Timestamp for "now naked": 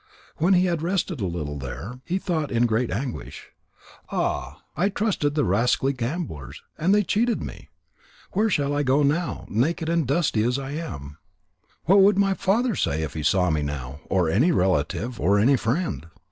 9.03-9.89